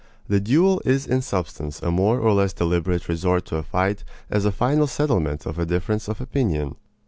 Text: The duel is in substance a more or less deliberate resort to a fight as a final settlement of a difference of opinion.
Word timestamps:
The 0.27 0.39
duel 0.39 0.81
is 0.83 1.05
in 1.05 1.21
substance 1.21 1.79
a 1.83 1.91
more 1.91 2.19
or 2.19 2.33
less 2.33 2.53
deliberate 2.53 3.07
resort 3.07 3.45
to 3.45 3.57
a 3.57 3.61
fight 3.61 4.03
as 4.31 4.45
a 4.45 4.51
final 4.51 4.87
settlement 4.87 5.45
of 5.45 5.59
a 5.59 5.65
difference 5.67 6.07
of 6.07 6.19
opinion. 6.19 6.75